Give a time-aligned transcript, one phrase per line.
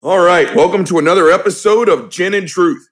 [0.00, 2.88] All right, welcome to another episode of Gin and Truth.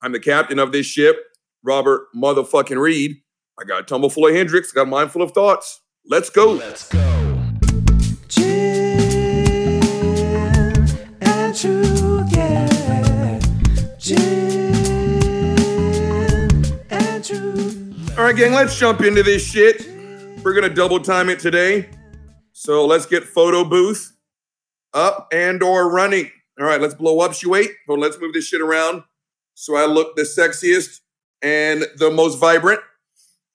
[0.00, 1.16] I'm the captain of this ship,
[1.64, 3.16] Robert motherfucking Reed.
[3.60, 5.80] I got a tumble full of Hendrick's, got a mind full of thoughts.
[6.08, 6.52] Let's go.
[6.52, 7.00] Let's go.
[8.28, 9.82] Gin
[11.20, 13.40] and truth, yeah.
[13.98, 14.72] Gin
[16.90, 18.16] and truth.
[18.16, 19.88] All right, gang, let's jump into this shit.
[20.44, 21.90] We're gonna double time it today.
[22.52, 24.15] So let's get photo booth
[24.94, 26.30] up and or running.
[26.58, 27.34] All right, let's blow up.
[27.44, 27.70] Wait.
[27.86, 29.02] Well, let's move this shit around
[29.56, 31.00] so I look the sexiest
[31.42, 32.80] and the most vibrant.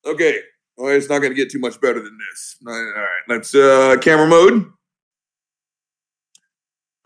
[0.06, 0.40] Okay.
[0.78, 2.58] Well, it's not gonna get too much better than this.
[2.66, 3.22] All right, all right.
[3.28, 4.66] let's uh camera mode.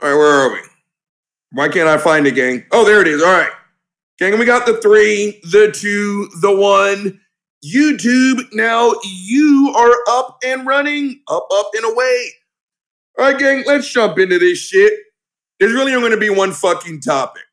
[0.02, 0.59] All right, where are we?
[1.52, 2.66] Why can't I find it, gang?
[2.72, 3.22] Oh, there it is.
[3.22, 3.52] All right.
[4.17, 7.20] Gang, we got the three, the two, the one.
[7.66, 12.30] YouTube, now you are up and running, up, up, and away.
[13.18, 14.94] All right, gang, let's jump into this shit.
[15.60, 17.44] There's really only going to be one fucking topic.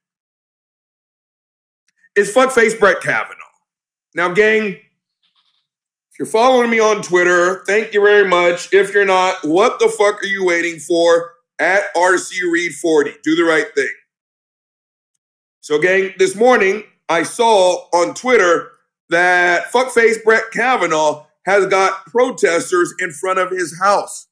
[2.16, 3.36] It's fuckface Brett Kavanaugh.
[4.14, 4.64] Now, gang,
[6.12, 8.72] if you're following me on Twitter, thank you very much.
[8.72, 11.34] If you're not, what the fuck are you waiting for?
[11.60, 13.12] At RC Reed 40.
[13.22, 13.88] Do the right thing.
[15.60, 18.72] So, gang, this morning I saw on Twitter
[19.10, 24.26] that fuckface Brett Kavanaugh has got protesters in front of his house.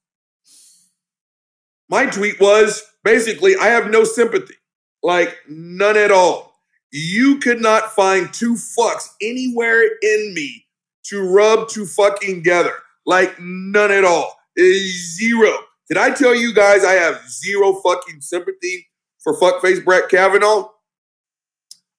[1.91, 4.55] My tweet was basically, I have no sympathy,
[5.03, 6.55] like none at all.
[6.93, 10.67] You could not find two fucks anywhere in me
[11.07, 12.75] to rub to fucking together,
[13.07, 14.37] like none at all.
[14.57, 15.51] Eh, zero.
[15.89, 18.87] Did I tell you guys I have zero fucking sympathy
[19.19, 20.71] for fuckface Brett Kavanaugh?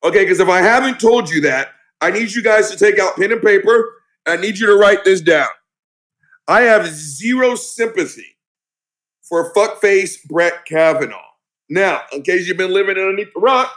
[0.06, 3.18] Okay, because if I haven't told you that, I need you guys to take out
[3.18, 3.94] pen and paper.
[4.26, 5.50] I need you to write this down.
[6.48, 8.38] I have zero sympathy
[9.22, 11.18] for fuckface Brett Kavanaugh.
[11.70, 13.72] Now, in case you've been living underneath the rock,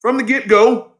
[0.00, 0.92] from the get go,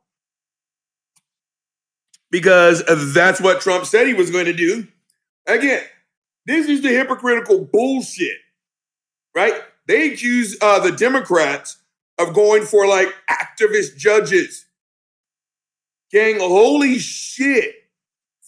[2.31, 2.85] because
[3.15, 4.87] that's what Trump said he was going to do.
[5.47, 5.83] Again,
[6.47, 8.37] this is the hypocritical bullshit,
[9.35, 9.55] right?
[9.87, 11.79] They accuse uh, the Democrats
[12.19, 14.67] of going for like activist judges.
[16.13, 17.75] Gang, holy shit.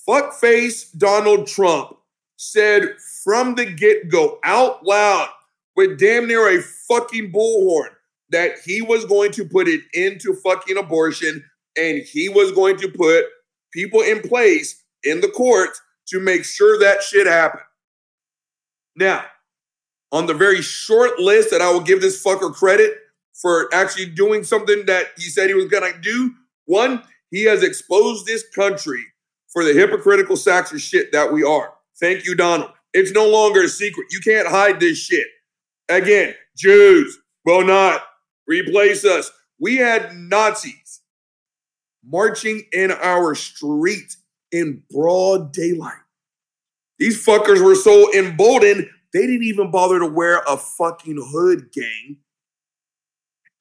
[0.07, 1.97] Fuckface Donald Trump
[2.43, 5.29] said from the get go out loud
[5.77, 7.91] with damn near a fucking bullhorn
[8.31, 11.45] that he was going to put it into fucking abortion
[11.77, 13.27] and he was going to put
[13.73, 17.63] people in place in the courts to make sure that shit happened.
[18.97, 19.25] Now,
[20.11, 22.95] on the very short list that I will give this fucker credit
[23.41, 28.27] for actually doing something that he said he was gonna do, one, he has exposed
[28.27, 29.05] this country
[29.49, 31.75] for the hypocritical sacks of shit that we are.
[32.03, 32.73] Thank you, Donald.
[32.93, 34.09] It's no longer a secret.
[34.11, 35.27] You can't hide this shit.
[35.89, 38.03] Again, Jews will not
[38.49, 39.31] replace us.
[39.61, 41.01] We had Nazis
[42.05, 44.17] marching in our streets
[44.51, 45.95] in broad daylight.
[46.99, 52.17] These fuckers were so emboldened, they didn't even bother to wear a fucking hood, gang.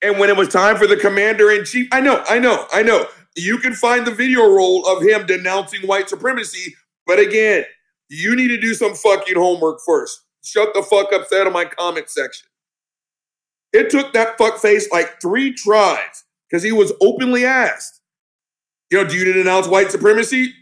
[0.01, 2.81] And when it was time for the commander in chief, I know, I know, I
[2.81, 3.05] know.
[3.35, 6.73] You can find the video roll of him denouncing white supremacy,
[7.05, 7.65] but again,
[8.11, 10.21] you need to do some fucking homework first.
[10.43, 12.47] Shut the fuck up, it in my comment section.
[13.71, 18.01] It took that fuckface like three tries because he was openly asked,
[18.89, 20.53] you know, do you denounce white supremacy?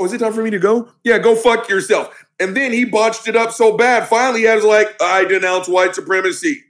[0.00, 0.88] Oh, is it time for me to go?
[1.04, 2.26] Yeah, go fuck yourself.
[2.40, 4.08] And then he botched it up so bad.
[4.08, 6.64] Finally, he was like, I denounce white supremacy.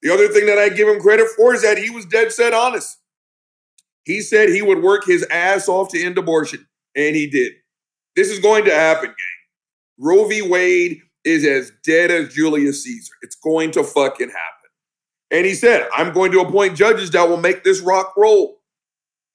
[0.00, 2.54] The other thing that I give him credit for is that he was dead set
[2.54, 2.96] honest.
[4.04, 7.52] He said he would work his ass off to end abortion, and he did.
[8.18, 9.96] This is going to happen, gang.
[9.96, 10.42] Roe v.
[10.42, 13.12] Wade is as dead as Julius Caesar.
[13.22, 14.70] It's going to fucking happen.
[15.30, 18.58] And he said, I'm going to appoint judges that will make this rock roll.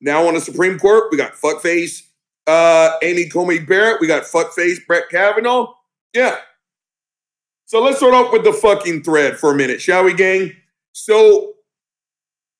[0.01, 2.01] Now on the Supreme Court, we got fuckface
[2.45, 4.01] uh, Amy Coney Barrett.
[4.01, 5.73] We got fuckface Brett Kavanaugh.
[6.13, 6.35] Yeah.
[7.63, 10.51] So let's start off with the fucking thread for a minute, shall we, gang?
[10.91, 11.53] So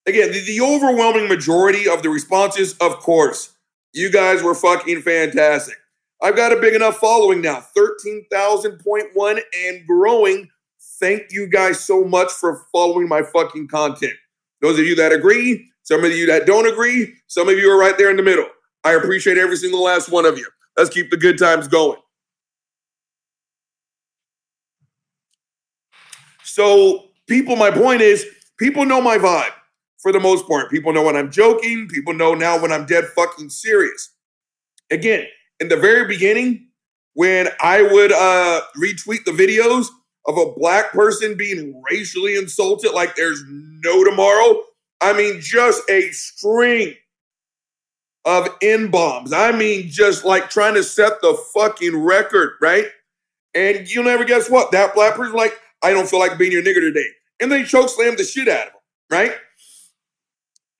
[0.06, 3.54] again, the, the overwhelming majority of the responses, of course,
[3.92, 5.80] you guys were fucking fantastic.
[6.24, 10.50] I've got a big enough following now 13,000.1 and growing.
[11.00, 14.14] Thank you guys so much for following my fucking content.
[14.62, 17.78] Those of you that agree, some of you that don't agree, some of you are
[17.78, 18.48] right there in the middle.
[18.86, 20.48] I appreciate every single last one of you.
[20.78, 22.00] Let's keep the good times going.
[26.46, 28.26] So, people, my point is,
[28.58, 29.52] people know my vibe
[29.98, 30.72] for the most part.
[30.72, 31.90] People know when I'm joking.
[31.90, 34.12] People know now when I'm dead fucking serious.
[34.90, 35.26] Again,
[35.64, 36.68] in the very beginning,
[37.14, 39.88] when I would uh, retweet the videos
[40.28, 44.62] of a black person being racially insulted like there's no tomorrow.
[45.00, 46.96] I mean, just a string
[48.26, 49.32] of N bombs.
[49.32, 52.88] I mean, just like trying to set the fucking record, right?
[53.56, 54.72] And you'll never guess what?
[54.72, 57.08] That black person, like, I don't feel like being your nigger today.
[57.40, 58.80] And they choke slam the shit out of him,
[59.12, 59.34] right?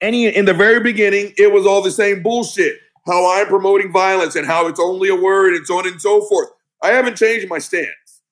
[0.02, 2.80] And he, in the very beginning, it was all the same bullshit.
[3.06, 6.22] How I'm promoting violence and how it's only a word and so on and so
[6.22, 6.48] forth.
[6.82, 8.22] I haven't changed my stance,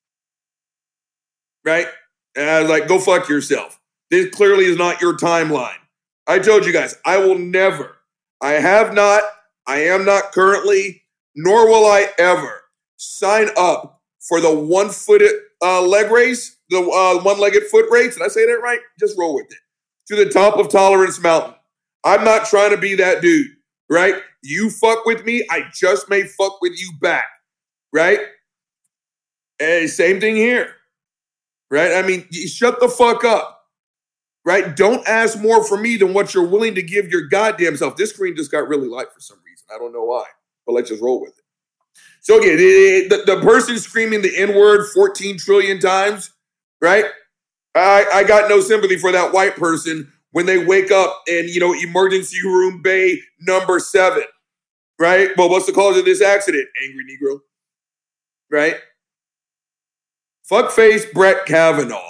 [1.64, 1.86] right?
[2.36, 3.78] And I was like, go fuck yourself.
[4.10, 5.76] This clearly is not your timeline.
[6.26, 7.96] I told you guys, I will never,
[8.40, 9.22] I have not,
[9.66, 11.02] I am not currently,
[11.34, 12.62] nor will I ever
[12.96, 15.32] sign up for the one footed
[15.62, 18.14] uh, leg race, the uh, one legged foot race.
[18.16, 18.80] Did I say that right?
[18.98, 19.58] Just roll with it.
[20.08, 21.54] To the top of Tolerance Mountain.
[22.04, 23.48] I'm not trying to be that dude,
[23.92, 24.14] right?
[24.42, 27.26] You fuck with me, I just may fuck with you back,
[27.92, 28.20] right?
[29.58, 30.74] Hey, same thing here,
[31.70, 31.92] right?
[31.92, 33.66] I mean, shut the fuck up,
[34.44, 34.74] right?
[34.74, 37.96] Don't ask more from me than what you're willing to give your goddamn self.
[37.96, 39.66] This screen just got really light for some reason.
[39.72, 40.24] I don't know why,
[40.66, 41.44] but let's just roll with it.
[42.20, 46.30] So again, the, the person screaming the N word 14 trillion times,
[46.80, 47.04] right?
[47.74, 51.60] I, I got no sympathy for that white person when they wake up in, you
[51.60, 54.24] know, emergency room bay number seven,
[54.98, 55.30] right?
[55.36, 56.66] Well, what's the cause of this accident?
[56.84, 57.40] Angry Negro,
[58.50, 58.76] right?
[60.50, 62.00] Fuckface Brett Kavanaugh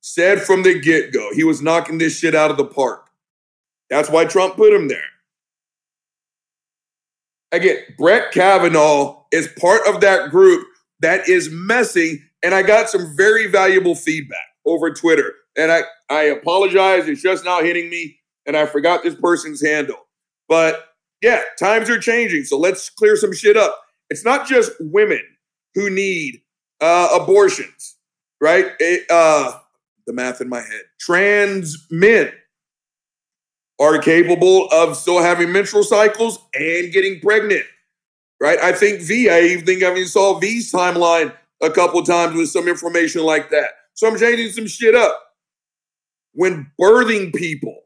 [0.00, 3.08] said from the get go he was knocking this shit out of the park.
[3.90, 5.00] That's why Trump put him there.
[7.52, 10.66] Again, Brett Kavanaugh is part of that group
[11.00, 15.32] that is messy, and I got some very valuable feedback over Twitter.
[15.58, 20.06] And I, I apologize, it's just now hitting me, and I forgot this person's handle.
[20.48, 20.86] But
[21.20, 23.78] yeah, times are changing, so let's clear some shit up.
[24.08, 25.20] It's not just women
[25.74, 26.40] who need
[26.80, 27.96] uh, abortions,
[28.40, 28.66] right?
[28.78, 29.58] It, uh,
[30.06, 30.82] the math in my head.
[31.00, 32.32] Trans men
[33.80, 37.64] are capable of still having menstrual cycles and getting pregnant,
[38.40, 38.58] right?
[38.60, 42.48] I think V, I even think I even saw V's timeline a couple times with
[42.48, 43.70] some information like that.
[43.94, 45.20] So I'm changing some shit up.
[46.38, 47.76] When birthing people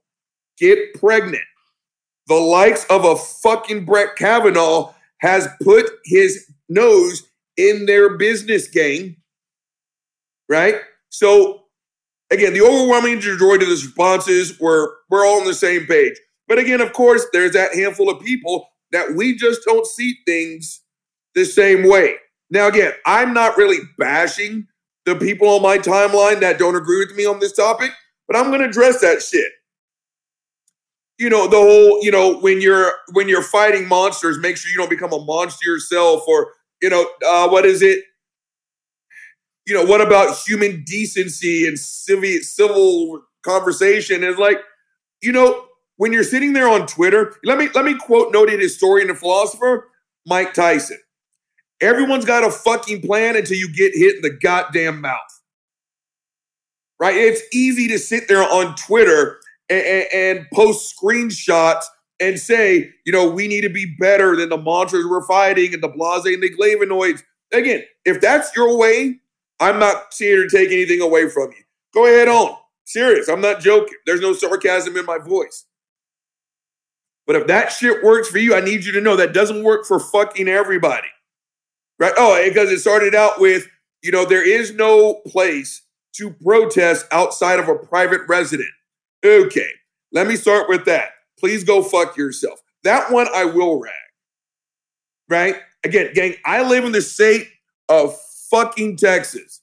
[0.58, 1.43] get pregnant,
[2.26, 7.22] the likes of a fucking Brett Kavanaugh has put his nose
[7.56, 9.16] in their business game,
[10.50, 10.82] right?
[11.08, 11.62] So
[12.31, 16.20] again, the overwhelming majority of the responses were we're all on the same page.
[16.46, 20.82] But again, of course, there's that handful of people that we just don't see things
[21.34, 22.16] the same way.
[22.50, 24.66] Now, again, I'm not really bashing
[25.06, 27.93] the people on my timeline that don't agree with me on this topic,
[28.32, 29.52] but I'm to address that shit.
[31.19, 34.79] You know, the whole, you know, when you're when you're fighting monsters, make sure you
[34.79, 38.05] don't become a monster yourself or, you know, uh, what is it?
[39.67, 44.25] you know, what about human decency and civil civil conversation?
[44.25, 44.61] Is like,
[45.20, 49.11] you know, when you're sitting there on Twitter, let me let me quote noted historian
[49.11, 49.88] and philosopher
[50.26, 50.99] Mike Tyson.
[51.81, 55.42] Everyone's got a fucking plan until you get hit in the goddamn mouth.
[57.02, 57.16] Right?
[57.16, 61.82] It's easy to sit there on Twitter and, and, and post screenshots
[62.20, 65.82] and say, you know, we need to be better than the monsters we're fighting and
[65.82, 67.25] the blase and the glavinoids.
[67.52, 69.19] Again, if that's your way,
[69.58, 71.64] I'm not here to take anything away from you.
[71.93, 72.56] Go ahead on.
[72.84, 73.29] Serious.
[73.29, 73.98] I'm not joking.
[74.06, 75.65] There's no sarcasm in my voice.
[77.27, 79.86] But if that shit works for you, I need you to know that doesn't work
[79.86, 81.08] for fucking everybody.
[81.98, 82.15] Right?
[82.17, 83.67] Oh, because it started out with,
[84.05, 85.82] you know, there is no place
[86.16, 88.70] to protest outside of a private resident.
[89.24, 89.69] Okay.
[90.12, 91.10] Let me start with that.
[91.38, 92.60] Please go fuck yourself.
[92.84, 93.92] That one I will rag.
[95.28, 95.56] Right?
[95.84, 97.48] Again, gang, I live in the state
[97.88, 98.16] of
[98.50, 99.60] fucking Texas.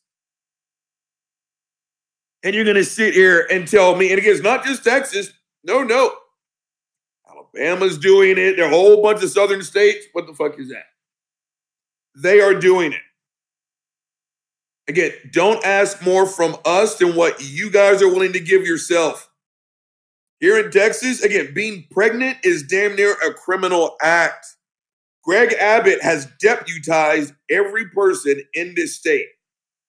[2.43, 5.31] And you're going to sit here and tell me, and again, it's not just Texas.
[5.63, 6.13] No, no.
[7.29, 8.55] Alabama's doing it.
[8.55, 10.05] There are a whole bunch of southern states.
[10.13, 10.85] What the fuck is that?
[12.15, 13.01] They are doing it.
[14.89, 19.29] Again, don't ask more from us than what you guys are willing to give yourself.
[20.39, 24.47] Here in Texas, again, being pregnant is damn near a criminal act.
[25.23, 29.27] Greg Abbott has deputized every person in this state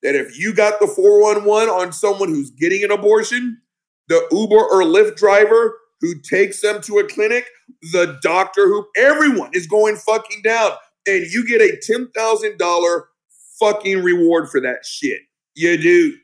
[0.02, 3.62] that if you got the 411 on someone who's getting an abortion,
[4.08, 7.46] the Uber or Lyft driver who takes them to a clinic,
[7.92, 10.72] the doctor who, everyone is going fucking down.
[11.06, 13.02] And you get a $10,000
[13.60, 15.20] fucking reward for that shit.
[15.54, 16.16] You do.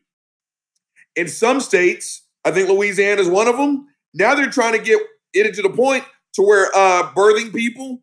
[1.16, 3.88] In some states, I think Louisiana is one of them.
[4.14, 5.00] Now they're trying to get
[5.34, 8.02] it to the point to where uh, birthing people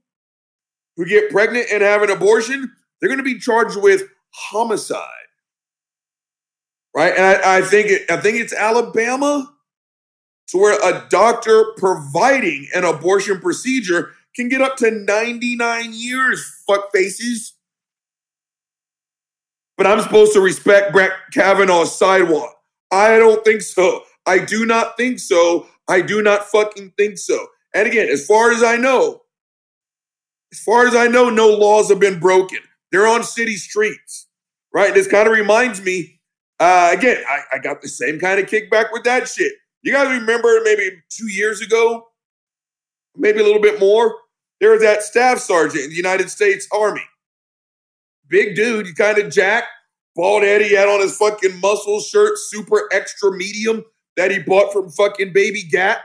[0.97, 2.71] who get pregnant and have an abortion,
[3.01, 5.09] they're going to be charged with homicide.
[6.95, 7.13] right?
[7.15, 9.51] And I, I think it, I think it's Alabama,
[10.49, 16.63] to where a doctor providing an abortion procedure can get up to 99 years.
[16.67, 17.53] Fuck faces.
[19.77, 22.55] But I'm supposed to respect Brett Kavanaugh's sidewalk.
[22.91, 24.03] I don't think so.
[24.25, 25.67] I do not think so.
[25.87, 27.47] I do not fucking think so.
[27.73, 29.21] And again, as far as I know,
[30.51, 32.59] as far as I know, no laws have been broken.
[32.91, 34.27] They're on city streets,
[34.73, 34.93] right?
[34.93, 36.19] This kind of reminds me,
[36.59, 39.53] uh, again, I, I got the same kind of kickback with that shit.
[39.81, 42.07] You guys remember maybe two years ago,
[43.17, 44.15] maybe a little bit more,
[44.59, 47.03] there was that staff sergeant in the United States Army.
[48.27, 49.67] Big dude, he kind of jacked,
[50.15, 50.61] bald head.
[50.61, 53.83] He had on his fucking muscle shirt, super extra medium
[54.17, 55.99] that he bought from fucking Baby Gap.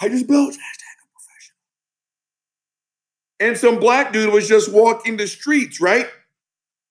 [0.00, 1.56] I just built hashtag professional.
[3.40, 6.06] And some black dude was just walking the streets, right?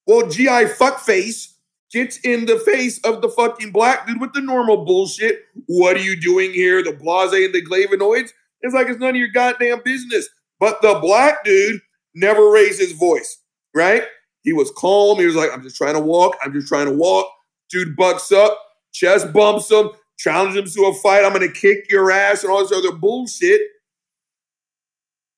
[0.07, 1.53] Well, GI fuckface
[1.91, 5.43] gets in the face of the fucking black dude with the normal bullshit.
[5.67, 6.83] What are you doing here?
[6.83, 8.31] The blase and the glavinoids.
[8.61, 10.27] It's like it's none of your goddamn business.
[10.59, 11.81] But the black dude
[12.13, 13.41] never raised his voice,
[13.75, 14.03] right?
[14.43, 15.19] He was calm.
[15.19, 16.35] He was like, I'm just trying to walk.
[16.41, 17.27] I'm just trying to walk.
[17.69, 18.57] Dude bucks up,
[18.93, 21.25] chest bumps him, challenges him to a fight.
[21.25, 23.61] I'm going to kick your ass and all this other bullshit.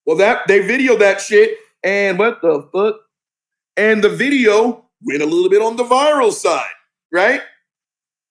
[0.05, 1.57] Well, that they videoed that shit.
[1.83, 2.95] And what the fuck?
[3.75, 6.65] And the video went a little bit on the viral side,
[7.11, 7.41] right?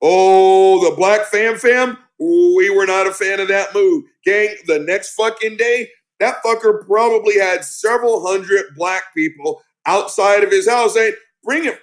[0.02, 4.04] Oh, the black fam fam, we were not a fan of that move.
[4.24, 5.88] Gang, the next fucking day,
[6.20, 11.14] that fucker probably had several hundred black people outside of his house saying,
[11.44, 11.74] bring him.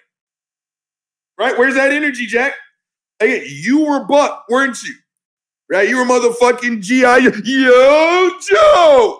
[1.38, 1.58] Right?
[1.58, 2.54] Where's that energy, Jack?
[3.20, 4.94] Again, you were Buck, weren't you?
[5.70, 5.88] Right?
[5.88, 7.18] You were motherfucking G.I.
[7.18, 9.20] Yo, Joe.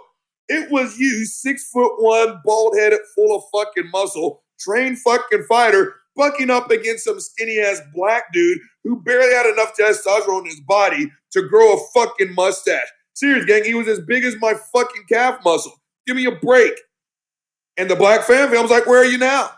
[0.50, 5.96] It was you, six foot one, bald headed, full of fucking muscle, trained fucking fighter,
[6.16, 10.60] bucking up against some skinny ass black dude who barely had enough testosterone in his
[10.62, 12.88] body to grow a fucking mustache.
[13.14, 15.74] Serious, gang, he was as big as my fucking calf muscle.
[16.06, 16.74] Give me a break.
[17.78, 19.50] And the black family, I was like, where are you now?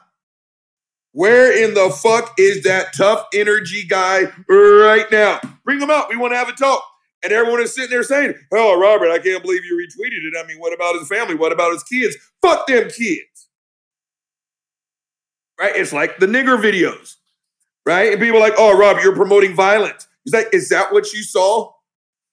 [1.12, 5.40] Where in the fuck is that tough energy guy right now?
[5.64, 6.10] Bring him out.
[6.10, 6.84] We want to have a talk.
[7.24, 10.34] And everyone is sitting there saying, Oh, Robert, I can't believe you retweeted it.
[10.38, 11.34] I mean, what about his family?
[11.34, 12.18] What about his kids?
[12.42, 13.48] Fuck them kids.
[15.58, 15.74] Right?
[15.74, 17.16] It's like the nigger videos.
[17.86, 18.12] Right?
[18.12, 20.08] And people are like, Oh, Rob, you're promoting violence.
[20.26, 21.72] He's like, Is that what you saw?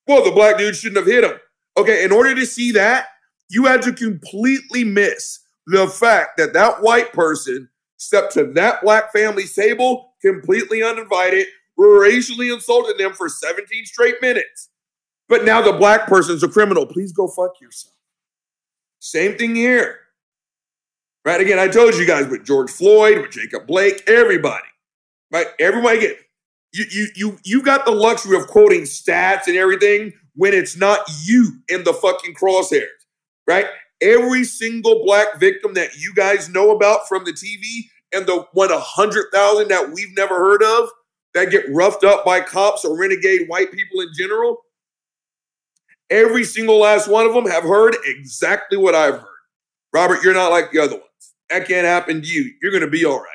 [0.08, 1.38] Well, the black dude shouldn't have hit him.
[1.76, 3.06] Okay, in order to see that,
[3.48, 9.12] you had to completely miss the fact that that white person stepped to that black
[9.12, 14.70] family's table completely uninvited, racially insulted them for 17 straight minutes.
[15.28, 16.86] But now the black person's a criminal.
[16.86, 17.94] Please go fuck yourself.
[18.98, 19.98] Same thing here.
[21.24, 21.40] Right?
[21.40, 24.66] Again, I told you guys with George Floyd, with Jacob Blake, everybody.
[25.30, 25.46] Right?
[25.58, 26.18] Everybody get
[26.72, 31.00] you you you you got the luxury of quoting stats and everything when it's not
[31.24, 32.86] you in the fucking crosshairs.
[33.46, 33.66] Right?
[34.02, 39.26] Every single black victim that you guys know about from the TV and the hundred
[39.32, 40.88] thousand that we've never heard of
[41.34, 44.58] that get roughed up by cops or renegade white people in general,
[46.10, 49.28] every single last one of them have heard exactly what I've heard.
[49.92, 51.34] Robert, you're not like the other ones.
[51.50, 52.52] That can't happen to you.
[52.60, 53.28] You're going to be all right.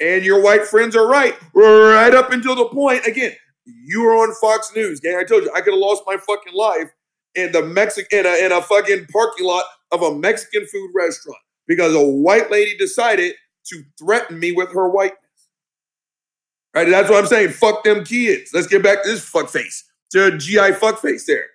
[0.00, 3.06] And your white friends are right, right up until the point.
[3.06, 3.32] Again,
[3.66, 5.18] you were on Fox News, gang.
[5.18, 6.90] I told you I could have lost my fucking life
[7.34, 11.40] in the Mexican in a, in a fucking parking lot of a Mexican food restaurant
[11.66, 13.34] because a white lady decided
[13.66, 15.18] to threaten me with her whiteness.
[16.74, 16.88] Right?
[16.88, 17.50] That's what I'm saying.
[17.50, 18.52] Fuck them kids.
[18.54, 19.84] Let's get back to this fuck face.
[20.12, 21.46] To GI fuck face there.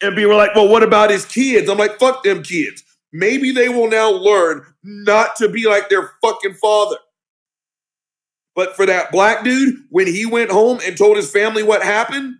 [0.00, 1.68] And people were like, well, what about his kids?
[1.68, 2.84] I'm like, fuck them kids.
[3.12, 6.96] Maybe they will now learn not to be like their fucking father.
[8.54, 12.36] But for that black dude, when he went home and told his family what happened,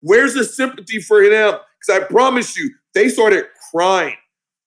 [0.00, 1.54] where's the sympathy for him?
[1.80, 4.16] Because I promise you, they started crying.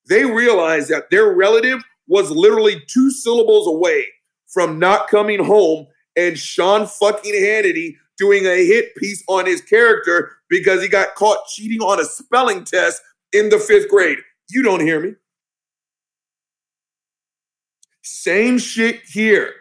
[0.08, 4.06] They realized that their relative was literally two syllables away
[4.48, 10.32] from not coming home and Sean fucking Hannity doing a hit piece on his character
[10.50, 13.02] because he got caught cheating on a spelling test
[13.32, 14.20] in the fifth grade.
[14.50, 15.16] You don't hear me.
[18.04, 19.54] Same shit here,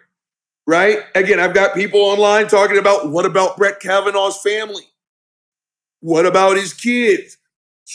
[0.67, 0.99] right?
[1.15, 4.85] Again, I've got people online talking about what about Brett Kavanaugh's family?
[6.01, 7.39] What about his kids?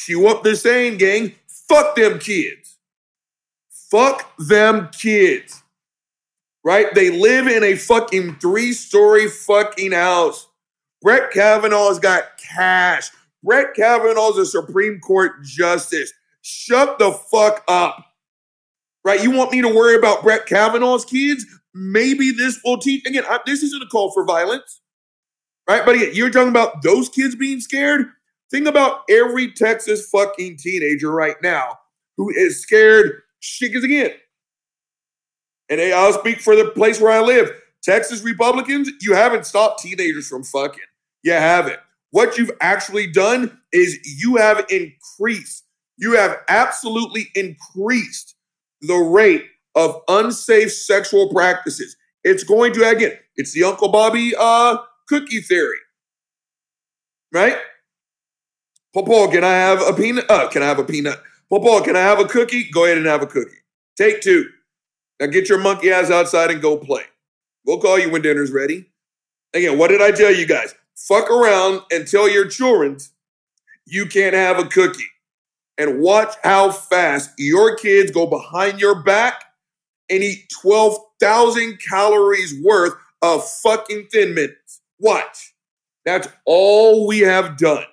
[0.06, 1.36] Chew up the saying, gang.
[1.48, 2.78] Fuck them kids.
[3.70, 5.64] Fuck them kids.
[6.64, 6.94] Right?
[6.94, 10.48] They live in a fucking three story fucking house.
[11.02, 13.10] Brett Kavanaugh's got cash.
[13.44, 16.12] Brett Kavanaugh's a Supreme Court justice.
[16.42, 18.04] Shut the fuck up.
[19.06, 19.24] Right?
[19.24, 21.46] You want me to worry about Brett Kavanaugh's kids?
[21.78, 23.06] maybe this will teach.
[23.06, 24.82] Again, I, this isn't a call for violence,
[25.70, 25.86] right?
[25.86, 28.08] But again, you're talking about those kids being scared.
[28.52, 31.78] Think about every Texas fucking teenager right now
[32.16, 33.72] who is scared shit.
[33.72, 34.12] Because again,
[35.70, 37.52] and I'll speak for the place where I live.
[37.84, 40.84] Texas Republicans, you haven't stopped teenagers from fucking.
[41.24, 41.80] You haven't.
[42.12, 45.66] What you've actually done is you have increased,
[45.98, 48.36] you have absolutely increased
[48.82, 51.96] the rate of unsafe sexual practices.
[52.24, 54.78] It's going to, again, it's the Uncle Bobby uh,
[55.08, 55.78] cookie theory,
[57.34, 57.58] right?
[59.06, 60.30] Paul, can I have a peanut?
[60.30, 61.22] Uh, can I have a peanut?
[61.50, 62.70] Paul, can I have a cookie?
[62.70, 63.58] Go ahead and have a cookie.
[63.98, 64.50] Take two.
[65.20, 67.04] Now get your monkey ass outside and go play.
[67.66, 68.86] We'll call you when dinner's ready.
[69.54, 70.76] Again, what did I tell you guys?
[70.96, 72.98] Fuck around and tell your children
[73.86, 75.04] you can't have a cookie.
[75.78, 79.44] And watch how fast your kids go behind your back
[80.10, 84.82] and eat 12,000 calories worth of fucking thin mints.
[85.00, 85.54] Watch.
[86.06, 87.84] That's all we have done.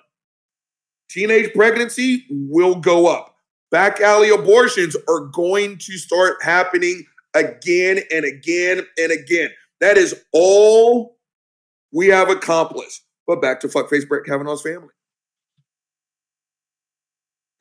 [1.15, 3.37] Teenage pregnancy will go up.
[3.71, 9.49] Back alley abortions are going to start happening again and again and again.
[9.79, 11.17] That is all
[11.93, 13.03] we have accomplished.
[13.25, 14.89] But back to fuckface Brett Kavanaugh's family.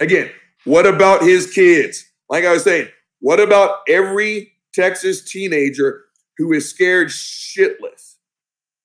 [0.01, 0.33] Again,
[0.65, 2.05] what about his kids?
[2.29, 2.89] Like I was saying,
[3.21, 6.07] what about every Texas teenager
[6.39, 8.17] who is scared shitless?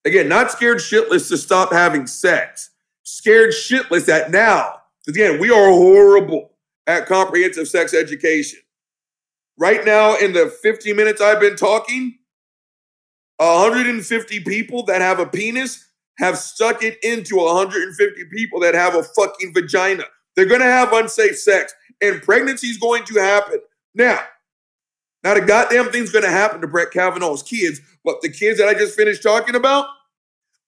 [0.06, 2.70] Again, not scared shitless to stop having sex,
[3.18, 6.52] scared shitless at now, again, we are horrible
[6.88, 8.60] at comprehensive sex education.
[9.58, 12.18] Right now, in the 50 minutes I've been talking,
[13.38, 15.86] 150 people that have a penis
[16.18, 20.04] have stuck it into 150 people that have a fucking vagina.
[20.36, 23.60] They're going to have unsafe sex, and pregnancy is going to happen.
[23.96, 24.20] Now,
[25.24, 28.68] not a goddamn thing's going to happen to Brett Kavanaugh's kids, but the kids that
[28.68, 29.88] I just finished talking about,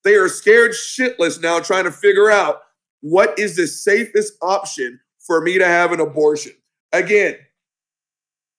[0.04, 2.62] they are scared shitless now trying to figure out
[3.02, 6.54] what is the safest option for me to have an abortion.
[6.92, 7.36] Again,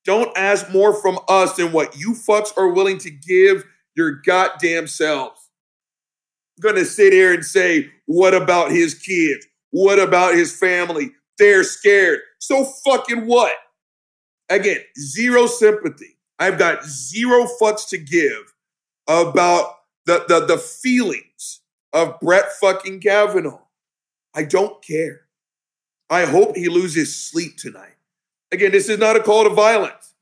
[0.05, 4.87] don't ask more from us than what you fucks are willing to give your goddamn
[4.87, 5.51] selves.
[6.59, 9.47] I'm gonna sit here and say, what about his kids?
[9.71, 11.13] What about his family?
[11.39, 12.21] They're scared.
[12.39, 13.55] So fucking what?
[14.49, 16.19] Again, zero sympathy.
[16.39, 18.55] I've got zero fucks to give
[19.09, 19.75] about
[20.07, 21.61] the, the, the feelings
[21.93, 23.61] of Brett fucking Kavanaugh.
[24.35, 25.23] I don't care.
[26.11, 27.97] I hope he loses sleep tonight.
[28.51, 30.15] Again, this is not a call to violence.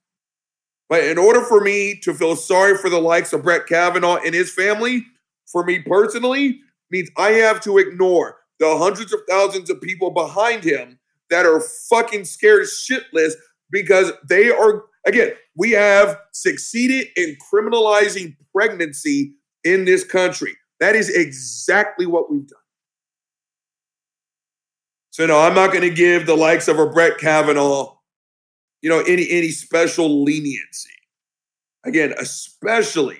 [0.88, 4.34] But in order for me to feel sorry for the likes of Brett Kavanaugh and
[4.34, 5.06] his family,
[5.46, 10.64] for me personally, means I have to ignore the hundreds of thousands of people behind
[10.64, 10.98] him
[11.30, 13.34] that are fucking scared shitless
[13.70, 19.34] because they are, again, we have succeeded in criminalizing pregnancy
[19.64, 20.56] in this country.
[20.80, 22.58] That is exactly what we've done.
[25.10, 27.96] So no, I'm not going to give the likes of a Brett Kavanaugh,
[28.80, 30.90] you know, any any special leniency.
[31.84, 33.18] Again, especially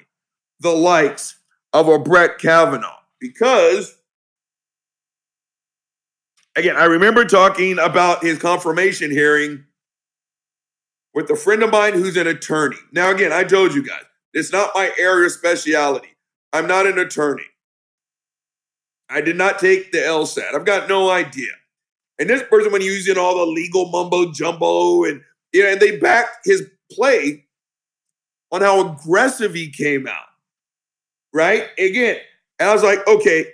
[0.61, 1.39] the likes
[1.73, 3.97] of a Brett Kavanaugh, because
[6.57, 9.65] again, I remember talking about his confirmation hearing
[11.15, 12.77] with a friend of mine who's an attorney.
[12.93, 16.17] Now, again, I told you guys, it's not my area of speciality.
[16.53, 17.45] I'm not an attorney.
[19.09, 20.55] I did not take the LSAT.
[20.55, 21.51] I've got no idea.
[22.19, 25.99] And this person, when using all the legal mumbo jumbo, and you know, and they
[25.99, 27.47] backed his play
[28.53, 30.27] on how aggressive he came out.
[31.33, 31.69] Right?
[31.79, 32.17] Again,
[32.59, 33.47] and I was like, okay,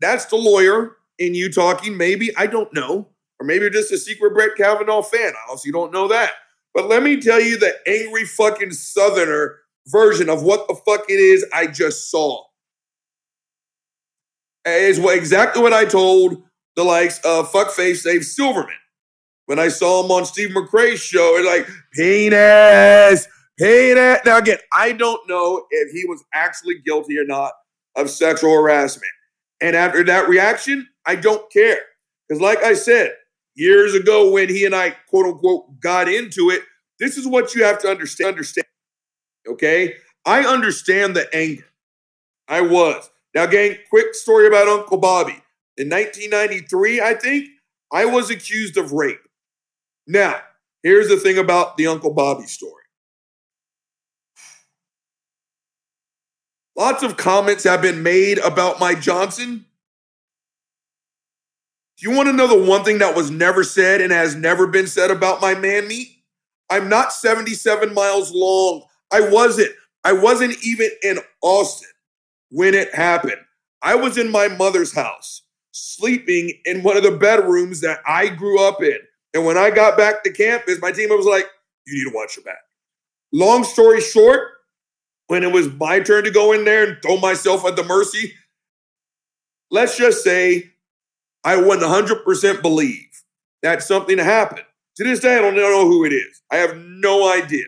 [0.00, 1.96] that's the lawyer in you talking.
[1.96, 5.32] Maybe I don't know, or maybe you're just a secret Brett Kavanaugh fan.
[5.34, 6.32] I also don't know that.
[6.72, 11.20] But let me tell you the angry fucking Southerner version of what the fuck it
[11.20, 12.44] is I just saw.
[14.66, 16.42] Is what exactly what I told
[16.76, 18.74] the likes of fuckface Dave Silverman
[19.46, 21.36] when I saw him on Steve McRae's show.
[21.36, 24.20] It's like penis, penis.
[24.24, 27.52] Now again, I don't know if he was actually guilty or not
[27.96, 29.12] of sexual harassment.
[29.60, 31.80] And after that reaction, I don't care
[32.28, 33.14] because, like I said
[33.54, 36.62] years ago, when he and I quote unquote got into it,
[36.98, 38.28] this is what you have to understand.
[38.28, 38.66] Understand,
[39.48, 39.94] okay?
[40.26, 41.66] I understand the anger.
[42.48, 43.76] I was now, gang.
[43.90, 45.36] Quick story about Uncle Bobby.
[45.76, 47.48] In 1993, I think,
[47.92, 49.18] I was accused of rape.
[50.06, 50.40] Now,
[50.82, 52.72] here's the thing about the Uncle Bobby story.
[56.76, 59.66] Lots of comments have been made about Mike Johnson.
[61.96, 64.66] Do you want to know the one thing that was never said and has never
[64.66, 66.08] been said about my man meat?
[66.70, 68.84] I'm not 77 miles long.
[69.12, 69.70] I wasn't.
[70.04, 71.88] I wasn't even in Austin
[72.50, 73.40] when it happened.
[73.82, 78.62] I was in my mother's house, sleeping in one of the bedrooms that I grew
[78.66, 78.98] up in.
[79.34, 81.46] And when I got back to campus, my team was like,
[81.86, 82.62] you need to watch your back.
[83.32, 84.48] Long story short,
[85.26, 88.32] when it was my turn to go in there and throw myself at the mercy,
[89.70, 90.70] let's just say
[91.44, 93.08] I 100% believe
[93.62, 94.66] that something happened.
[94.96, 96.42] To this day, I don't know who it is.
[96.50, 97.66] I have no idea.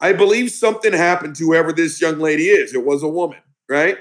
[0.00, 2.74] I believe something happened to whoever this young lady is.
[2.74, 3.98] It was a woman, right?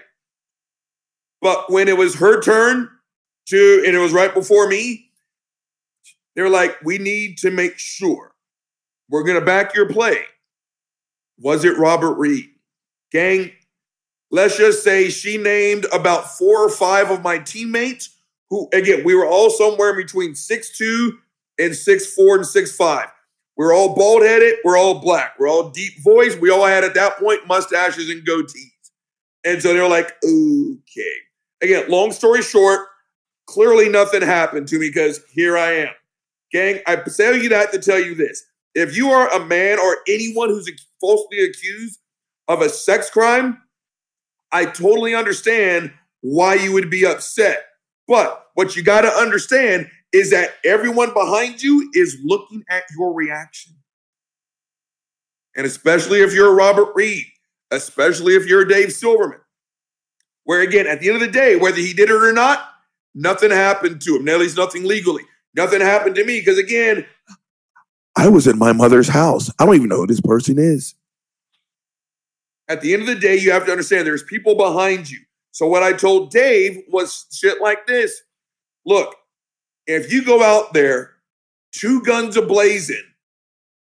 [1.41, 2.89] But when it was her turn
[3.47, 5.09] to, and it was right before me,
[6.35, 8.33] they were like, we need to make sure
[9.09, 10.23] we're going to back your play.
[11.39, 12.49] Was it Robert Reed?
[13.11, 13.51] Gang,
[14.31, 18.09] let's just say she named about four or five of my teammates
[18.49, 21.19] who, again, we were all somewhere between six two
[21.57, 23.07] and six four and six five.
[23.57, 24.55] We're all bald headed.
[24.63, 25.35] We're all black.
[25.39, 26.35] We're all deep voice.
[26.35, 28.71] We all had at that point mustaches and goatees.
[29.45, 31.15] And so they're like, okay.
[31.61, 32.87] Again, long story short,
[33.47, 35.93] clearly nothing happened to me because here I am.
[36.51, 38.43] Gang, I tell you that to tell you this.
[38.73, 41.99] If you are a man or anyone who's falsely accused
[42.47, 43.61] of a sex crime,
[44.51, 47.63] I totally understand why you would be upset.
[48.07, 53.13] But what you got to understand is that everyone behind you is looking at your
[53.13, 53.73] reaction.
[55.57, 57.25] And especially if you're Robert Reed,
[57.71, 59.41] especially if you're Dave Silverman,
[60.45, 62.69] where again, at the end of the day, whether he did it or not,
[63.13, 64.27] nothing happened to him.
[64.29, 65.23] At least nothing legally.
[65.53, 67.05] Nothing happened to me because again,
[68.15, 69.51] I was in my mother's house.
[69.59, 70.95] I don't even know who this person is.
[72.69, 75.19] At the end of the day, you have to understand there's people behind you.
[75.51, 78.21] So what I told Dave was shit like this.
[78.85, 79.15] Look,
[79.87, 81.11] if you go out there,
[81.71, 83.03] two guns ablazing,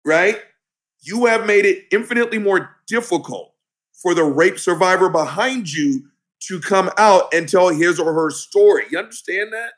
[0.04, 0.38] right?
[1.00, 3.54] You have made it infinitely more difficult
[3.92, 6.04] for the rape survivor behind you
[6.40, 8.84] to come out and tell his or her story.
[8.90, 9.72] You understand that?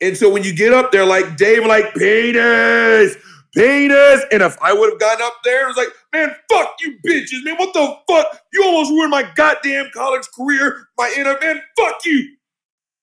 [0.00, 3.16] And so when you get up there, like Dave, like penis,
[3.54, 6.98] penis, and if I would have gotten up there, it was like, man, fuck you
[7.04, 7.56] bitches, man.
[7.56, 8.40] What the fuck?
[8.52, 10.88] You almost ruined my goddamn college career.
[10.96, 11.36] My inner
[11.76, 12.36] fuck you.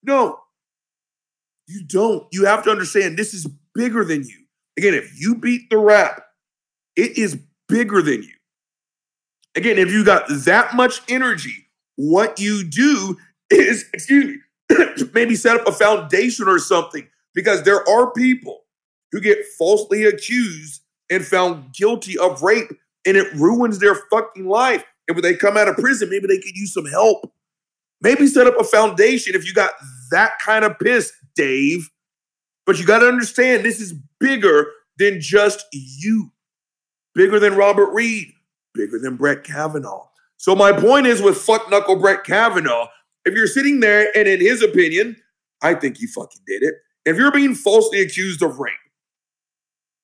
[0.03, 0.39] No,
[1.67, 2.28] you don't.
[2.32, 4.45] You have to understand this is bigger than you.
[4.78, 6.21] Again, if you beat the rap,
[6.95, 8.34] it is bigger than you.
[9.56, 13.17] Again, if you got that much energy, what you do
[13.49, 14.38] is, excuse
[14.69, 14.78] me,
[15.13, 18.62] maybe set up a foundation or something because there are people
[19.12, 22.71] who get falsely accused and found guilty of rape
[23.06, 24.84] and it ruins their fucking life.
[25.08, 27.32] And when they come out of prison, maybe they could use some help.
[28.01, 29.71] Maybe set up a foundation if you got
[30.12, 31.89] that kind of pissed, Dave.
[32.65, 34.67] But you got to understand this is bigger
[34.98, 36.32] than just you,
[37.13, 38.28] bigger than Robert Reed,
[38.74, 40.08] bigger than Brett Kavanaugh.
[40.38, 42.88] So my point is with fuck knuckle Brett Kavanaugh,
[43.26, 45.15] if you're sitting there and in his opinion,
[45.62, 46.76] I think you fucking did it.
[47.06, 48.74] If you're being falsely accused of rape,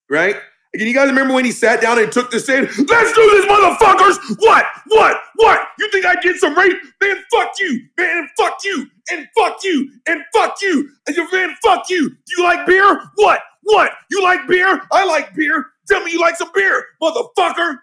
[0.10, 0.38] right?
[0.73, 2.67] Again, you guys remember when he sat down and took the stand?
[2.67, 4.38] Let's do this, motherfuckers!
[4.39, 4.65] What?
[4.88, 5.17] What?
[5.36, 5.67] What?
[5.77, 6.77] You think I did some rape?
[7.01, 7.81] Man, fuck you!
[7.97, 8.88] Man, fuck you!
[9.12, 9.91] And fuck you!
[10.07, 10.89] And fuck you!
[11.07, 12.10] And man, fuck you!
[12.10, 13.01] Do you like beer?
[13.15, 13.41] What?
[13.63, 13.91] What?
[14.10, 14.81] You like beer?
[14.93, 15.65] I like beer.
[15.89, 17.79] Tell me you like some beer, motherfucker!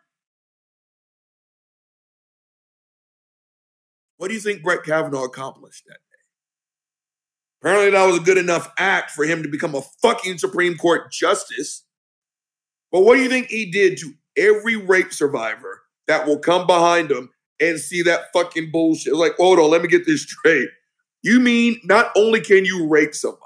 [4.17, 7.61] What do you think Brett Kavanaugh accomplished that day?
[7.61, 11.13] Apparently, that was a good enough act for him to become a fucking Supreme Court
[11.13, 11.85] justice.
[12.91, 17.11] But what do you think he did to every rape survivor that will come behind
[17.11, 19.15] him and see that fucking bullshit?
[19.15, 20.69] Like, hold on, let me get this straight.
[21.23, 23.43] You mean not only can you rape somebody,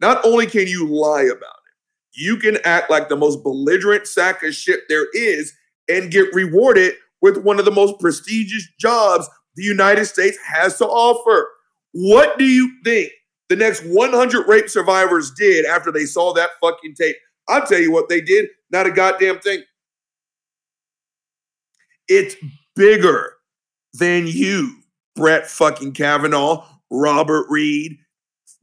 [0.00, 1.74] not only can you lie about it,
[2.14, 5.52] you can act like the most belligerent sack of shit there is
[5.88, 10.86] and get rewarded with one of the most prestigious jobs the United States has to
[10.86, 11.48] offer.
[11.92, 13.10] What do you think
[13.48, 17.16] the next 100 rape survivors did after they saw that fucking tape?
[17.48, 18.48] I'll tell you what they did.
[18.70, 19.62] Not a goddamn thing.
[22.08, 22.36] It's
[22.76, 23.34] bigger
[23.94, 24.76] than you,
[25.16, 27.98] Brett fucking Kavanaugh, Robert Reed,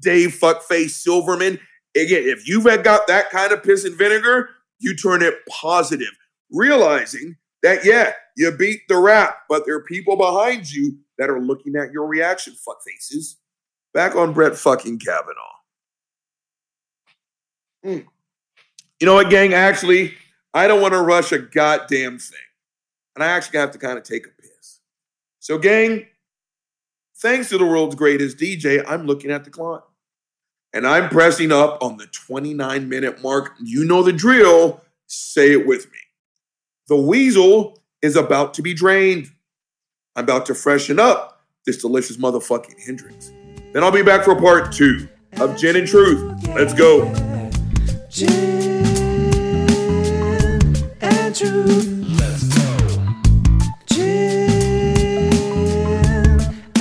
[0.02, 1.60] Dave fuckface Silverman.
[1.96, 6.12] Again, if you've got that kind of piss and vinegar, you turn it positive,
[6.52, 11.42] realizing that, yeah, you beat the rap, but there are people behind you that are
[11.42, 13.36] looking at your reaction, fuckfaces.
[13.94, 15.34] Back on Brett fucking Kavanaugh.
[17.84, 18.06] Mm.
[19.00, 19.54] You know what, gang?
[19.54, 20.16] Actually,
[20.54, 22.40] I don't want to rush a goddamn thing.
[23.16, 24.80] And I actually have to kind of take a piss.
[25.40, 26.08] So, gang,
[27.18, 29.92] thanks to the world's greatest DJ, I'm looking at the clock.
[30.74, 33.54] And I'm pressing up on the 29 minute mark.
[33.64, 34.82] You know the drill.
[35.08, 36.00] Say it with me.
[36.88, 39.30] The weasel is about to be drained.
[40.16, 43.32] I'm about to freshen up this delicious motherfucking Hendrick's.
[43.74, 46.48] Then I'll be back for part two of Gin and Truth.
[46.48, 47.14] Let's go.
[48.10, 48.67] Gin
[51.38, 52.20] truth.
[52.20, 52.66] Let's go.
[53.86, 55.30] Gin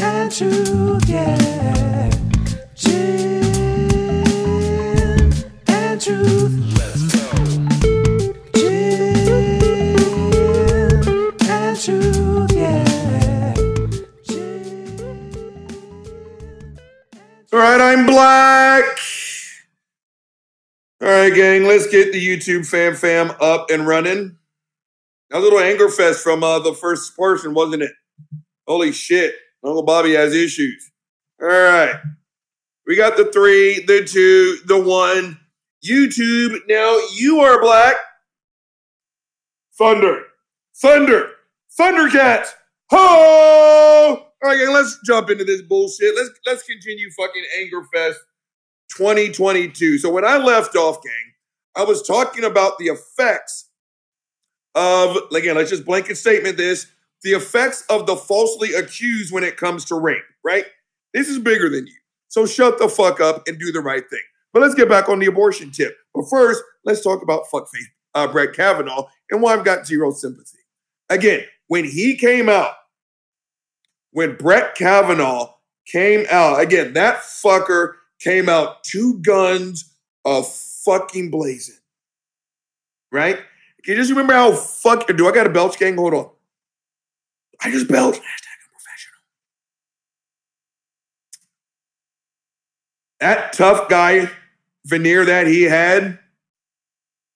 [0.01, 2.11] and truth, yeah.
[2.75, 3.43] Gin
[5.69, 6.55] and truth.
[6.79, 7.29] Let's go.
[8.55, 9.99] Gin
[11.51, 13.55] and truth, yeah.
[17.53, 18.85] All right, I'm black.
[21.03, 24.39] All right, gang, let's get the YouTube fam fam up and running.
[25.31, 27.93] That was a little anger fest from uh, the first person, wasn't it?
[28.67, 29.35] Holy shit.
[29.65, 30.93] Uncle Bobby has issues.
[31.41, 31.97] All right.
[32.87, 35.39] We got the three, the two, the one.
[35.85, 37.97] YouTube, now you are black.
[39.77, 40.23] Thunder.
[40.77, 41.31] Thunder.
[41.79, 42.49] Thundercats.
[42.91, 44.27] Ho!
[44.43, 46.15] All right, gang, let's jump into this bullshit.
[46.15, 48.19] Let's let's continue fucking anger fest
[48.97, 49.99] 2022.
[49.99, 51.13] So when I left off, gang,
[51.75, 53.66] I was talking about the effects
[54.77, 56.87] of again, let's just blanket statement this
[57.23, 60.67] the effects of the falsely accused when it comes to rape, right?
[61.13, 61.95] This is bigger than you.
[62.29, 64.21] So shut the fuck up and do the right thing.
[64.53, 65.97] But let's get back on the abortion tip.
[66.15, 70.59] But first, let's talk about fuckface uh, Brett Kavanaugh and why I've got zero sympathy.
[71.11, 72.73] Again, when he came out,
[74.13, 75.53] when Brett Kavanaugh
[75.87, 79.93] came out, again, that fucker came out two guns
[80.25, 80.51] of
[80.85, 81.77] fucking blazing.
[83.13, 83.41] Right?
[83.87, 85.95] Can you just remember how fuck do I got a belch gang?
[85.95, 86.29] Hold on.
[87.63, 88.19] I just belched.
[88.19, 89.21] Hashtag unprofessional.
[93.21, 94.29] That tough guy
[94.87, 96.19] veneer that he had.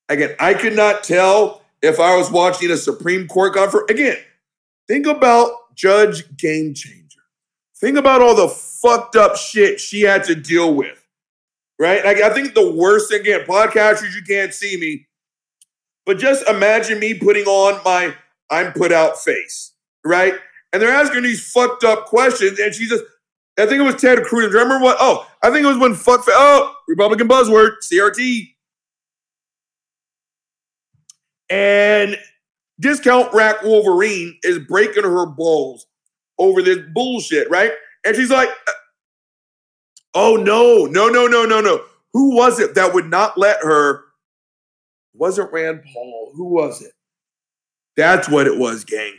[0.09, 3.89] Again, I could not tell if I was watching a Supreme Court conference.
[3.89, 4.17] Again,
[4.89, 7.21] think about Judge Game Changer.
[7.77, 10.99] Think about all the fucked up shit she had to deal with.
[11.79, 12.05] Right?
[12.05, 15.07] Like, I think the worst, again, podcasters, you can't see me,
[16.11, 18.13] but just imagine me putting on my
[18.51, 20.35] I'm put out face, right?
[20.73, 23.05] And they're asking these fucked up questions, and she just,
[23.57, 24.53] I think it was Ted Cruz.
[24.53, 24.97] Remember what?
[24.99, 28.49] Oh, I think it was when fuck, oh, Republican buzzword, CRT.
[31.49, 32.19] And
[32.81, 35.87] discount rack Wolverine is breaking her balls
[36.41, 37.71] over this bullshit, right?
[38.05, 38.49] And she's like,
[40.15, 41.83] oh no, no, no, no, no, no.
[42.15, 44.07] Who was it that would not let her?
[45.15, 46.33] Wasn't Rand Paul?
[46.35, 46.93] Who was it?
[47.97, 49.15] That's what it was, gang.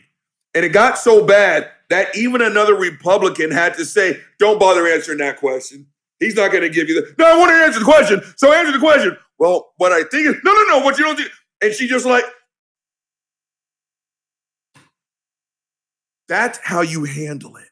[0.53, 5.19] And it got so bad that even another Republican had to say, don't bother answering
[5.19, 5.87] that question.
[6.19, 8.21] He's not going to give you the, no, I want to answer the question.
[8.37, 9.17] So answer the question.
[9.39, 11.25] Well, what I think is, no, no, no, what you don't do.
[11.61, 12.23] And she just like,
[16.27, 17.69] that's how you handle it.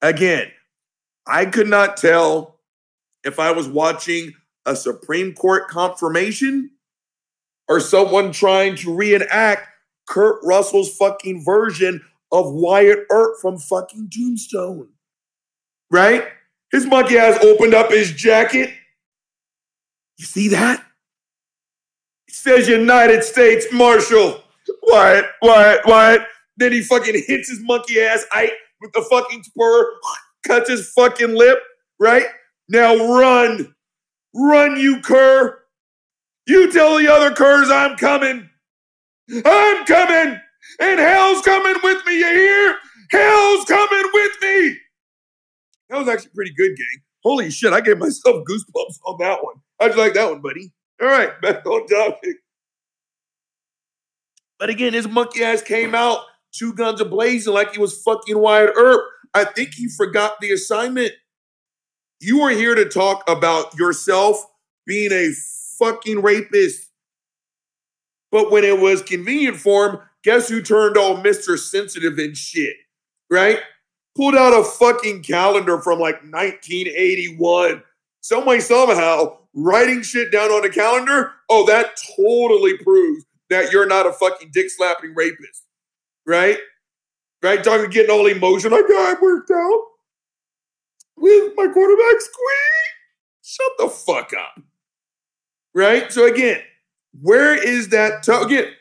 [0.00, 0.50] Again,
[1.26, 2.60] I could not tell
[3.24, 4.32] if I was watching
[4.64, 6.70] a Supreme Court confirmation
[7.68, 9.68] or someone trying to reenact
[10.06, 12.00] Kurt Russell's fucking version
[12.32, 14.88] of Wyatt Earp from fucking Tombstone.
[15.90, 16.24] Right?
[16.70, 18.70] His monkey ass opened up his jacket.
[20.18, 20.84] You see that?
[22.26, 24.42] It says United States Marshal.
[24.82, 26.22] Wyatt, Wyatt, Wyatt.
[26.56, 29.92] Then he fucking hits his monkey ass Ike with the fucking spur,
[30.46, 31.58] cuts his fucking lip,
[31.98, 32.26] right?
[32.68, 33.74] Now run.
[34.34, 35.58] Run, you cur.
[36.48, 38.48] You tell the other curs I'm coming.
[39.44, 40.40] I'm coming.
[40.80, 42.76] And hell's coming with me, you hear?
[43.10, 44.76] Hell's coming with me.
[45.90, 47.02] That was actually pretty good, gang.
[47.22, 49.56] Holy shit, I gave myself goosebumps on that one.
[49.78, 50.72] How'd you like that one, buddy?
[51.02, 52.36] All right, back on topic.
[54.58, 56.20] But again, his monkey ass came out
[56.52, 59.04] two guns ablazing like he was fucking Wyatt Earp.
[59.34, 61.12] I think he forgot the assignment.
[62.20, 64.44] You are here to talk about yourself
[64.86, 65.32] being a
[65.78, 66.90] fucking rapist.
[68.30, 71.58] But when it was convenient for him, guess who turned all Mr.
[71.58, 72.76] Sensitive and shit,
[73.30, 73.60] right?
[74.16, 77.82] Pulled out a fucking calendar from like 1981.
[78.20, 83.86] Some way, somehow, writing shit down on a calendar, oh, that totally proves that you're
[83.86, 85.64] not a fucking dick slapping rapist,
[86.26, 86.58] right?
[87.42, 87.62] Right?
[87.62, 89.80] Talking getting all emotional, like, I worked out
[91.16, 92.88] with my quarterback squeak.
[93.42, 94.62] Shut the fuck up.
[95.78, 96.12] Right?
[96.12, 96.60] So again,
[97.22, 98.46] where is that tough?
[98.46, 98.72] Again,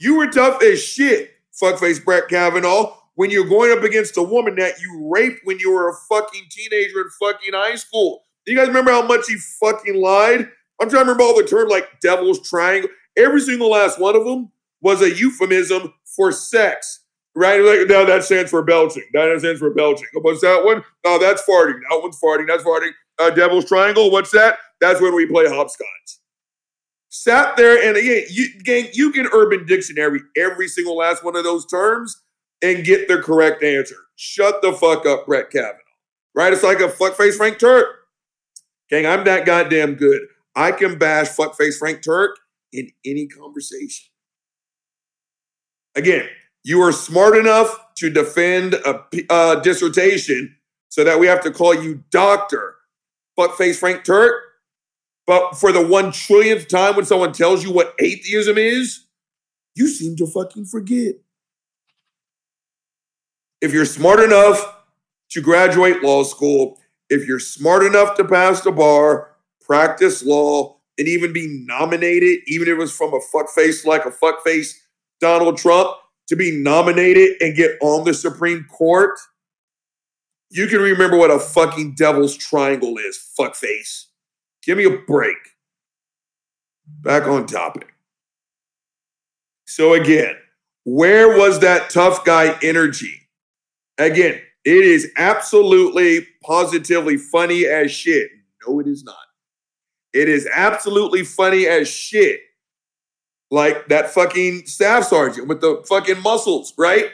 [0.00, 1.30] you were tough as shit,
[1.62, 5.70] fuckface Brett Kavanaugh, when you're going up against a woman that you raped when you
[5.70, 8.24] were a fucking teenager in fucking high school.
[8.46, 10.48] You guys remember how much he fucking lied?
[10.80, 12.90] I'm trying to remember all the terms like devil's triangle.
[13.16, 17.04] Every single last one of them was a euphemism for sex.
[17.36, 17.60] Right?
[17.60, 19.04] Like, no, that stands for belching.
[19.12, 20.08] That stands for belching.
[20.14, 20.82] What's that one?
[21.04, 21.78] Oh, that's farting.
[21.88, 22.48] That one's farting.
[22.48, 22.90] That's farting.
[23.22, 24.10] Uh, Devil's Triangle.
[24.10, 24.58] What's that?
[24.80, 25.86] That's when we play hopscotch.
[27.08, 31.44] Sat there and again, you, gang, you can Urban Dictionary every single last one of
[31.44, 32.22] those terms
[32.62, 33.96] and get the correct answer.
[34.16, 35.78] Shut the fuck up, Brett Kavanaugh.
[36.34, 36.52] Right?
[36.52, 37.86] It's like a fuckface Frank Turk.
[38.88, 40.22] Gang, I'm that goddamn good.
[40.56, 42.38] I can bash fuckface Frank Turk
[42.72, 44.08] in any conversation.
[45.94, 46.28] Again,
[46.64, 50.56] you are smart enough to defend a, uh, dissertation
[50.88, 52.76] so that we have to call you doctor,
[53.38, 54.34] fuckface Frank Turk.
[55.26, 59.06] But for the one trillionth time when someone tells you what atheism is,
[59.74, 61.14] you seem to fucking forget.
[63.60, 64.60] If you're smart enough
[65.30, 71.08] to graduate law school, if you're smart enough to pass the bar, practice law, and
[71.08, 74.74] even be nominated, even if it was from a fuckface like a fuckface
[75.20, 75.96] Donald Trump,
[76.28, 79.18] to be nominated and get on the Supreme Court,
[80.52, 84.06] you can remember what a fucking devil's triangle is, fuckface.
[84.62, 85.36] Give me a break.
[86.86, 87.94] Back on topic.
[89.66, 90.36] So, again,
[90.84, 93.20] where was that tough guy energy?
[93.98, 98.30] Again, it is absolutely, positively funny as shit.
[98.66, 99.16] No, it is not.
[100.12, 102.40] It is absolutely funny as shit.
[103.50, 107.10] Like that fucking staff sergeant with the fucking muscles, right?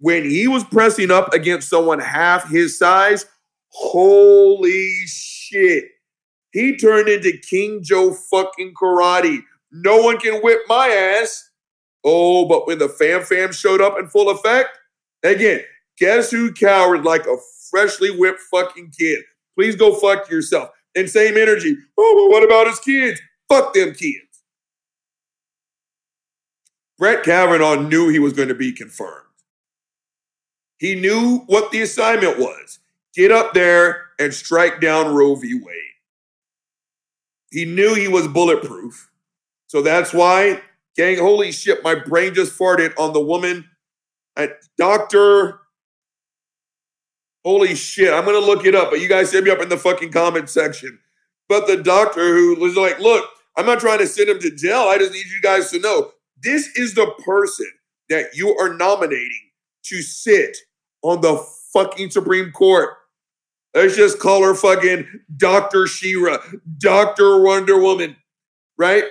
[0.00, 3.26] When he was pressing up against someone half his size,
[3.68, 5.84] holy shit.
[6.52, 9.40] He turned into King Joe fucking karate.
[9.70, 11.50] No one can whip my ass.
[12.04, 14.70] Oh, but when the fam fam showed up in full effect,
[15.22, 15.62] again,
[15.98, 17.36] guess who cowered like a
[17.70, 19.22] freshly whipped fucking kid?
[19.56, 20.70] Please go fuck yourself.
[20.94, 21.76] And same energy.
[21.98, 23.20] Oh, but what about his kids?
[23.48, 24.24] Fuck them kids.
[26.98, 29.27] Brett Kavanaugh knew he was going to be confirmed.
[30.78, 32.78] He knew what the assignment was
[33.14, 35.54] get up there and strike down Roe v.
[35.54, 35.74] Wade.
[37.50, 39.10] He knew he was bulletproof.
[39.66, 40.62] So that's why,
[40.96, 43.68] gang, holy shit, my brain just farted on the woman
[44.36, 45.60] at Dr.
[47.44, 49.76] Holy shit, I'm gonna look it up, but you guys hit me up in the
[49.76, 50.98] fucking comment section.
[51.48, 54.82] But the doctor who was like, look, I'm not trying to send him to jail.
[54.82, 56.12] I just need you guys to know
[56.42, 57.70] this is the person
[58.10, 59.50] that you are nominating
[59.84, 60.56] to sit
[61.02, 61.36] on the
[61.72, 62.90] fucking Supreme Court.
[63.74, 65.06] Let's just call her fucking
[65.36, 65.86] Dr.
[65.86, 66.40] Shira,
[66.78, 67.42] Dr.
[67.42, 68.16] Wonder Woman,
[68.76, 69.04] right?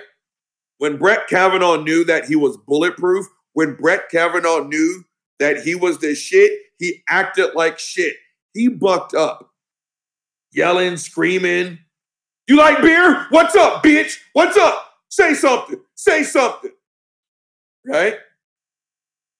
[0.78, 5.04] When Brett Kavanaugh knew that he was bulletproof, when Brett Kavanaugh knew
[5.38, 8.14] that he was the shit, he acted like shit.
[8.54, 9.50] He bucked up,
[10.52, 11.78] yelling, screaming.
[12.46, 13.26] You like beer?
[13.30, 14.18] What's up, bitch?
[14.32, 14.92] What's up?
[15.08, 15.80] Say something.
[15.94, 16.72] Say something.
[17.86, 18.16] Right?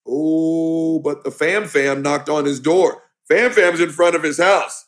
[0.09, 3.03] Oh, but the fam fam knocked on his door.
[3.27, 4.85] Fam fam's in front of his house.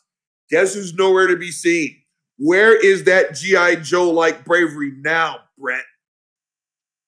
[0.50, 1.96] Guess who's nowhere to be seen?
[2.38, 3.76] Where is that G.I.
[3.76, 5.84] Joe like bravery now, Brett?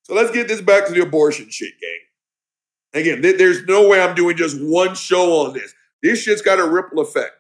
[0.05, 3.03] So let's get this back to the abortion shit, gang.
[3.03, 5.75] Again, th- there's no way I'm doing just one show on this.
[6.03, 7.33] This shit's got a ripple effect.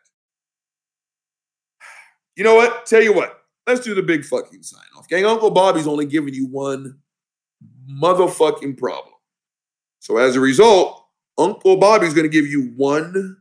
[2.36, 2.86] You know what?
[2.86, 3.42] Tell you what.
[3.66, 5.08] Let's do the big fucking sign off.
[5.08, 6.98] Gang, Uncle Bobby's only giving you one
[7.88, 9.13] motherfucking problem.
[10.04, 11.02] So as a result,
[11.38, 13.38] Uncle Bobby's going to give you one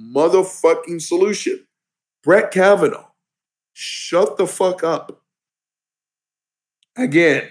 [0.00, 1.66] motherfucking solution.
[2.24, 3.08] Brett Kavanaugh,
[3.74, 5.20] shut the fuck up.
[6.96, 7.46] Again,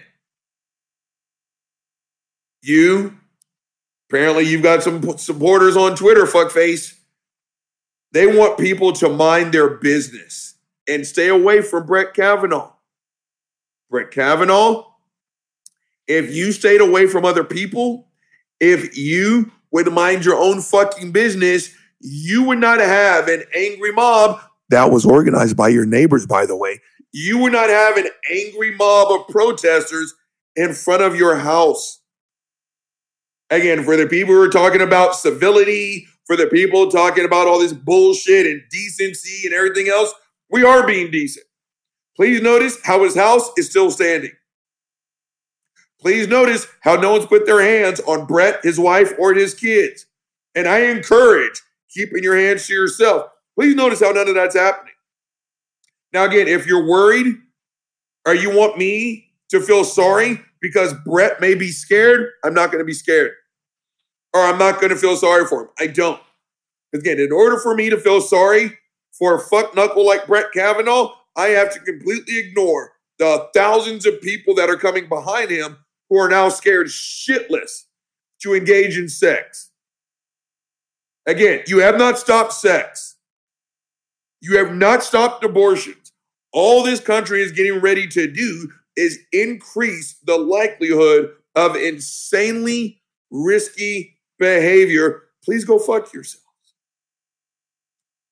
[2.64, 3.16] you
[4.10, 6.96] apparently you've got some supporters on Twitter, fuckface.
[8.14, 10.56] They want people to mind their business
[10.90, 12.74] and stay away from Brett Kavanaugh.
[13.92, 14.88] Brett Kavanaugh,
[16.08, 18.08] if you stayed away from other people,
[18.60, 24.40] if you would mind your own fucking business, you would not have an angry mob
[24.70, 26.80] that was organized by your neighbors, by the way.
[27.12, 30.14] You would not have an angry mob of protesters
[30.56, 32.02] in front of your house.
[33.50, 37.60] Again, for the people who are talking about civility, for the people talking about all
[37.60, 40.14] this bullshit and decency and everything else,
[40.50, 41.46] we are being decent.
[42.16, 44.32] Please notice how his house is still standing.
[46.06, 50.06] Please notice how no one's put their hands on Brett, his wife, or his kids.
[50.54, 53.32] And I encourage keeping your hands to yourself.
[53.58, 54.94] Please notice how none of that's happening.
[56.14, 57.38] Now, again, if you're worried
[58.28, 62.84] or you want me to feel sorry because Brett may be scared, I'm not going
[62.84, 63.32] to be scared.
[64.32, 65.70] Or I'm not going to feel sorry for him.
[65.80, 66.22] I don't.
[66.94, 68.78] Again, in order for me to feel sorry
[69.18, 74.22] for a fuck knuckle like Brett Kavanaugh, I have to completely ignore the thousands of
[74.22, 75.78] people that are coming behind him
[76.10, 77.84] who are now scared shitless
[78.42, 79.72] to engage in sex.
[81.26, 83.16] Again, you have not stopped sex.
[84.42, 86.12] You have not stopped abortions.
[86.54, 93.02] All this country is getting ready to do is increase the likelihood of insanely
[93.32, 95.24] risky behavior.
[95.44, 96.46] Please go fuck yourselves.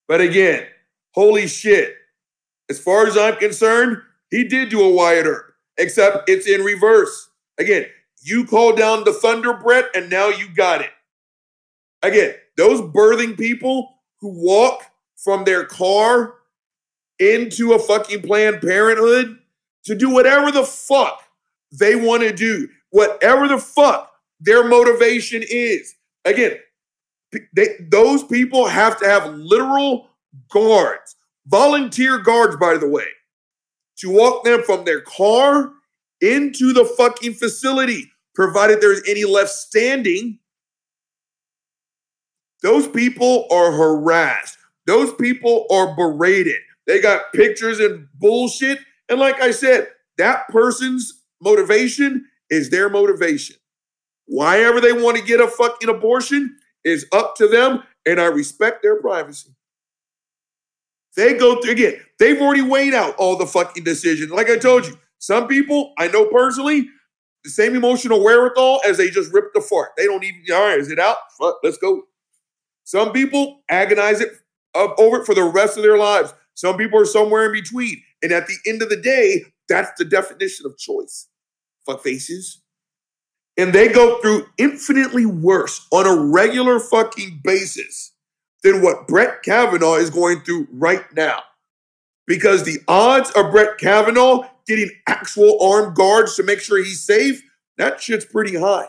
[0.07, 0.65] But again,
[1.13, 1.95] holy shit.
[2.69, 3.97] As far as I'm concerned,
[4.29, 7.29] he did do a Wyatt Earp, except it's in reverse.
[7.59, 7.85] Again,
[8.21, 10.91] you called down the thunder, Brett, and now you got it.
[12.01, 13.89] Again, those birthing people
[14.19, 14.83] who walk
[15.17, 16.35] from their car
[17.19, 19.39] into a fucking Planned Parenthood
[19.85, 21.23] to do whatever the fuck
[21.71, 25.95] they want to do, whatever the fuck their motivation is.
[26.25, 26.57] Again,
[27.53, 30.09] they, those people have to have literal
[30.49, 31.15] guards,
[31.47, 33.07] volunteer guards, by the way,
[33.97, 35.71] to walk them from their car
[36.23, 40.39] into the fucking facility, provided there's any left standing.
[42.61, 44.57] Those people are harassed.
[44.87, 46.59] Those people are berated.
[46.87, 48.79] They got pictures and bullshit.
[49.09, 53.57] And like I said, that person's motivation is their motivation.
[54.25, 56.55] Why ever they want to get a fucking abortion
[56.85, 59.49] is up to them, and I respect their privacy.
[61.15, 64.31] They go through again, they've already weighed out all the fucking decisions.
[64.31, 66.85] Like I told you, some people I know personally,
[67.45, 69.91] the same emotional wherewithal as they just ripped the fart.
[69.95, 71.15] They don't even, all right, is it out?
[71.39, 72.03] Fuck, let's go.
[72.83, 74.33] Some people agonize it
[74.75, 76.33] uh, over it for the rest of their lives.
[76.55, 78.01] Some people are somewhere in between.
[78.21, 81.29] And at the end of the day, that's the definition of choice.
[81.85, 82.61] Fuck faces.
[83.55, 88.11] And they go through infinitely worse on a regular fucking basis
[88.61, 91.43] than what Brett Kavanaugh is going through right now.
[92.25, 97.41] Because the odds of Brett Kavanaugh getting actual armed guards to make sure he's safe,
[97.77, 98.87] that shit's pretty high.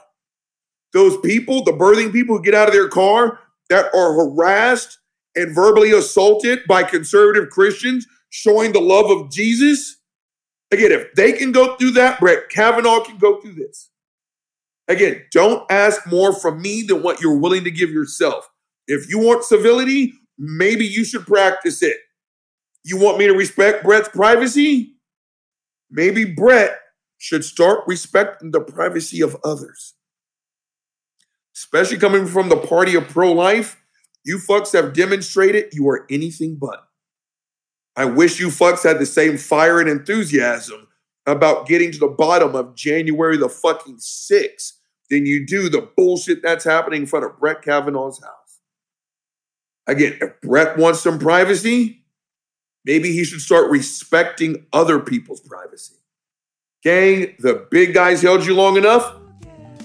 [0.93, 4.99] Those people, the birthing people who get out of their car that are harassed
[5.35, 9.97] and verbally assaulted by conservative Christians showing the love of Jesus.
[10.71, 13.91] Again, if they can go through that, Brett Kavanaugh can go through this.
[14.87, 18.49] Again, don't ask more from me than what you're willing to give yourself.
[18.87, 21.97] If you want civility, maybe you should practice it.
[22.85, 24.97] You want me to respect Brett's privacy?
[25.91, 26.79] Maybe Brett
[27.19, 29.95] should start respecting the privacy of others.
[31.57, 33.81] Especially coming from the party of pro life,
[34.25, 36.85] you fucks have demonstrated you are anything but.
[37.97, 40.89] I wish you fucks had the same fire and enthusiasm
[41.27, 44.73] about getting to the bottom of January the fucking 6th
[45.11, 48.61] than you do the bullshit that's happening in front of Brett Kavanaugh's house.
[49.87, 52.04] Again, if Brett wants some privacy,
[52.85, 55.95] maybe he should start respecting other people's privacy.
[56.83, 59.17] Gang, the big guys held you long enough.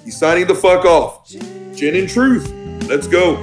[0.03, 1.29] He's signing the fuck off.
[1.29, 2.51] Gin and truth.
[2.87, 3.35] Let's go.